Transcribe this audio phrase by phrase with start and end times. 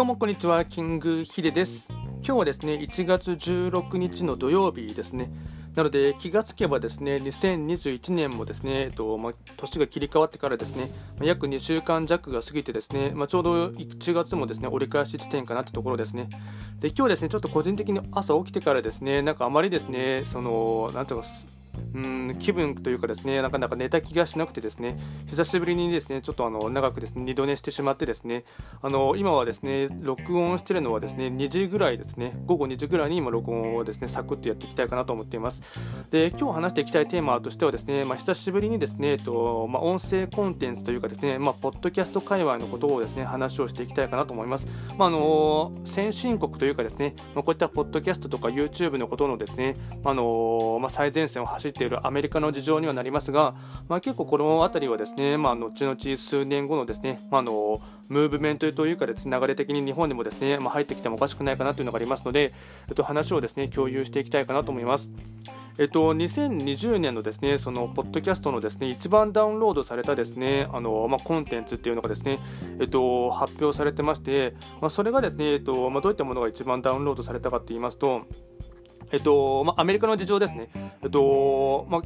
[0.00, 1.92] どうもこんにちは、キングヒデです。
[2.24, 5.30] 今日はですね、1月16日の土曜日ですね。
[5.74, 10.90] なので気がつけばですね、2021年もですね、えっとまあ、年が切り替わってからですね、
[11.20, 16.30] 約2週間弱が過ぎてですね、まあ、ちょうど1月もですね、折り返し地点かなってところですね。
[16.78, 21.26] で、今日ですね、ちょっと個人的に朝起きてからですね、なんかあまりですね、その、なんていうか、
[21.94, 28.44] うん気分というかですねなかなか寝た気がしなくてですね久しぶりにですねちょっとあの長くですね二度寝してしまってですね
[28.82, 35.62] あの今はですね録音してるのはですね2時ぐらいですね午後2時ぐらいに今録音をですねサクッとやっていきたいかなと思っています。
[36.10, 44.66] で今日話していきたいテーマとしてはですねまあ、久しぶりにですねえっとまあ、音声コンテンツというかですねまあ、ポッドキャスト界隈のことをですね話をしていきたいかなと思います。
[44.96, 53.54] まあ、あの先進国というかですねまあ、こういったポッドキャストとか YouTube のことのですねあのまあ、最前線を走っているアメリカの事情にはなりますが、
[53.88, 62.52] まあ、結構この辺りはですね、まあ、後々数年後のですね、まあ、のムーブメントというかです、ね、流れ的に日本にもですね、まあ、入ってきてもおかしくないかなというのがありますので、
[62.88, 65.10] えっと、話をですね共有していきたいかなと思います。
[65.78, 72.38] えっと、2020年のですねそのポッドキャストのですね一番ダウンロードされたですねあの、まあ、コンテンツっていうのがですね、
[72.80, 78.26] えっと、発表されてまして、まあ、それがですね、えっとまあ、どういったものが一番ダウンロードされたかと言いますと、
[79.12, 80.68] えっとまあ、アメリカの事情ですね、
[81.02, 82.02] えっとまあ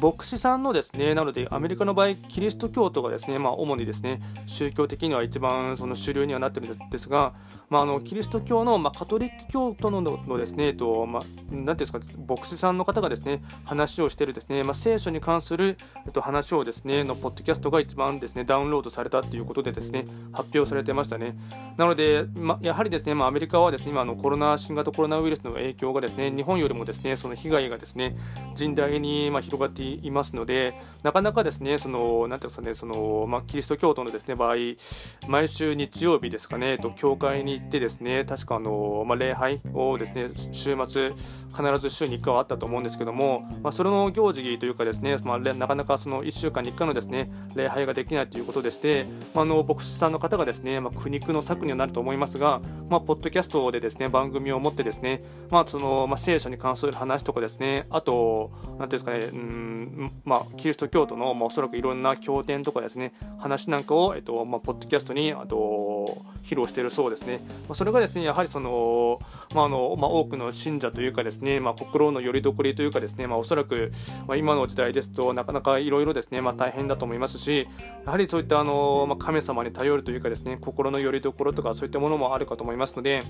[0.00, 7.34] 牧師さんのですね、なのでアメリカの場合、キリスト教徒がですね、まあ、主にですね、宗教的には一番その主流にはなってるんですが、
[7.70, 21.36] まあ、あのキリスト教の、まあ、カトリック教徒ののですね、えっとまあ、なんていうんですか、牧師さんの方がですね、話をしているですね、まあ、聖書に関する、えっと、話をですね、のポッドキャストが一番ですね、ダウンロードされたということでですね、発表されてましたね。
[21.76, 28.16] なので、ま、やはりですね、まあ、アメリカはですね、今のコロナ、新型コロナウイルスの影響がですね、日本よりもですね、その被害がですね、
[28.56, 34.56] 甚大にまあ広がっていますので、なかなかですね、その、なんていうんですかね、その、まあ、キリスト教徒のですね、場合、
[35.28, 41.12] 毎週日曜日ですかね、と教会に行ってですね、確かあの、まあ、礼拝をですね、週末、
[41.48, 65.56] 必ず週に1回はあったと思うんですけども、まあ、それの行事というかですね、まあ、なかなかその1週間に1回のですね、礼拝ができないということでして、まあ、の牧師さんの方がですね、まあ、苦肉の策にはなると思いますが、まあ、ポッドキャストでですね、番組を持ってですね、まあ、その、まあ、聖書に関する話とかですね、あと、なんていうんですかね、うん、まあ、キリスト教徒の、まあ、おそらくいろんな経典とかですね、話なんかを、えっと、まあ、ポッドキャストに、あと、
[66.48, 67.40] 披露しているそうですね。
[67.46, 69.20] まあ、それがですね、やはりその、
[69.54, 73.92] まあ、あの、まあ、多くの信者というかですね、まあ、心の拠り所というかですね、まあ、おそらく、
[74.26, 77.68] まあ、今の時代ですとなかなかいろいろですね、まあ、大変だと思いますし、
[78.06, 83.22] やはりそういったあの、まあ、神様に頼るというかですね、心の拠り所とかそういったものもあるかと思いますので、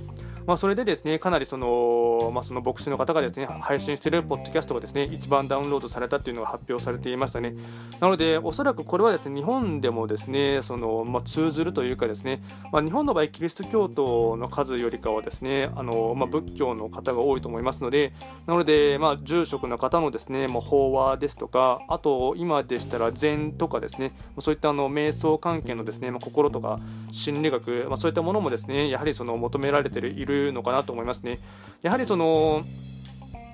[0.47, 7.55] まあ、それでですね、かなりその、まあ、その牧師の方がですね、配信しているポッドキャストがですね、一番ダウンロードされたというのが発表されていましたね。
[8.01, 12.43] なので、おそらくこれはですね、日本でもですね、その、まあ、通ずるというかですね、
[12.73, 18.13] まあ、日本の場合、キリスト教徒の数よりかはですね、あの、まあ、仏教の方が多いと思いますので、
[18.47, 26.79] なので、まあ、住職の方のですね、まあ、法話ですとか、あと、今でしたら禅とかですね、そういったあの瞑想関係のですね、まあ、心とか
[27.11, 31.39] 心理学、まあ、そういったものもですね、やはりその求められているのかなと思いますね。
[31.83, 32.63] やはりその、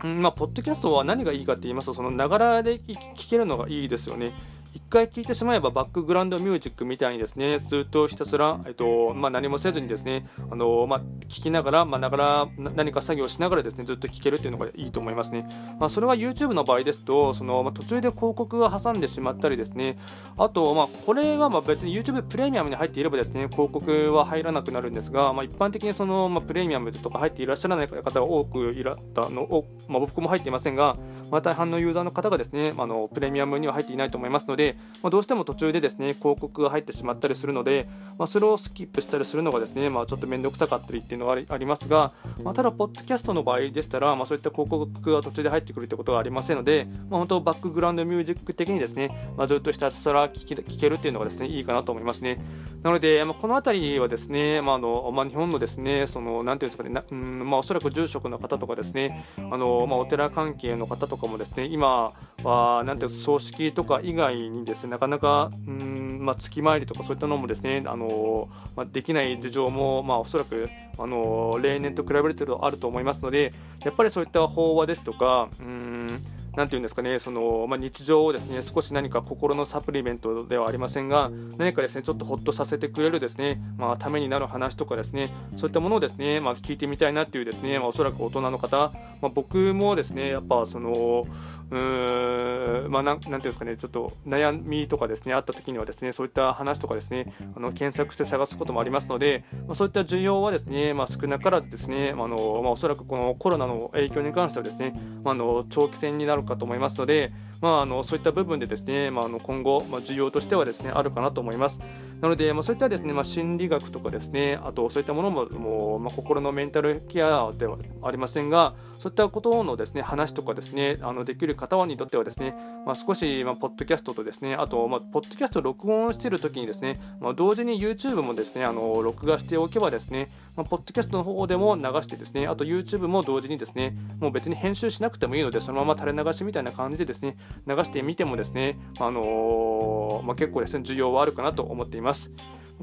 [0.03, 4.35] まあ、ポッドキャストは何がいいかって言いますと、そのながらで聞けるのがいいですよね。
[4.75, 15.49] 一回聴いてしまえばバックグラウンドミュージックみたいにですね、ずっとひたすら、えっと、まあ、何もせずにですね、あの、まあ、聞きながら、まあ、ながら、何か作業しながらですね、ずっと聞けるっていうのがいいと思いますね。
[15.81, 19.99] まあ、それは YouTube の場合ですと、その、まあ、途中で広告が挟んでしまったりですね、
[20.39, 30.97] あと、まあ、これがまあ別に YouTube プレミアムに入っていればですね、広告は入らなくなるんですが、まあ、一般的にその、まあ、プレミアムとか入っていらっしゃらない方が多くいらったのを、まあ、僕も入っていませんが、
[31.31, 37.87] まあ、大半のユーザーの方がですね、あのプレミアムには入っていないと思いますので、まあ、どうしても途中でですね広告が入ってしまったりするので、
[38.19, 42.13] まあ、それをスキップしたりするのがですね、まあ、ちょっと面倒くさかったりっていうのがありますが、
[42.43, 50.47] まあ、ただ、ポッドキャストの場合でしたら、まあ、そういった広告が途中で入ってくるってことはありませんので、まあ、本当、バックグラウンドミュージック的にですね、まあ、ずっとひたすら聞
[50.81, 52.41] けるっていうのがですねいいかなと思いますね。
[52.83, 62.13] なので、まあ、この辺りはですね、まああのまあ、日本のですね、そのなんていうんですかね、うんまあ、おそらく住職の方とかですね、あのまあ、お寺関係の方とかもですね、今
[62.45, 70.69] は、なんていう葬式とか以外にですね、なかなか、うんまあ、月回りとかそういったのもですね、あのまあ、できない事情も、まあ、おそらく、
[70.99, 73.53] あの例年と比べるとあると思いますので、
[73.85, 76.25] やっぱりそういった法話ですとか、うん
[76.57, 88.93] なんていうんですかね、そのまあ、日常をですね少し何か心のサプリメントではありませんが、何かですねちょっとほっとさせてくれるですね、まあ、ためになる話とかですね、そういったものをですね、まあ、聞いてみたいなっていうですね、まあ、おそらく大人の方、
[89.25, 91.25] まあ、僕もですねやっぱその
[91.71, 104.95] うーんまあなんなんていうんですかねちょっと悩みとかですねあった時にはですねそういった話とかですねあの検索して探すこともありますので、まあ、そういった需要はですね、まあ、少なからずですね、あのまあ、おそらくこのコロナの影響に関してはですね、
[105.25, 107.33] まあ、の長期戦になるかと思いますので、
[107.65, 111.81] まあ、あのそういった部分でですね、まあ、あの今後、まあ、需要としてはですねあるかなと思います。
[112.21, 118.75] なので、まあ、そういったですね、まあ、心理学とかですね、あとそういったものももう、まあ、心のメンタルケアではありませんが、
[119.05, 122.55] そういったことのですね話とかですねあのできる方にとってはですね、
[122.87, 137.37] まあ、少し、まあ、ポッドキャストとですねあと、まあ、ポッドキャスト録音している時にですね、まあ、同時に YouTube もですねあの録画しておけばですね、まあ、ポッドキャストの方でも流してですねあと YouTube も同時にですねもう別に編集しなくてもいいのでそのまま垂れ流しみたいな感じでですね
[137.67, 142.31] 流してみてもですね、あのー、まあ、結構ですね需要はあるかなと思っています。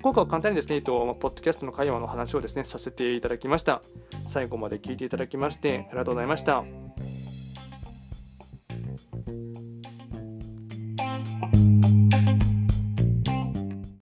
[0.02, 3.82] 今回は簡単にですね、えっと、ポッドキャストの会話の話をですね、させていただきました。
[4.26, 6.64] 最後まで聞いていただきまして、ありがとうございました。